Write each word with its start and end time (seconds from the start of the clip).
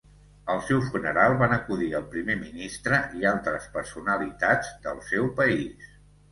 Al 0.53 0.61
seu 0.69 0.79
funeral 0.85 1.35
van 1.41 1.53
acudir 1.57 1.91
el 1.99 2.07
primer 2.15 2.39
ministre 2.41 3.03
i 3.21 3.29
altres 3.35 3.69
personalitats 3.79 4.75
del 4.89 5.07
seu 5.15 5.33
país. 5.41 5.97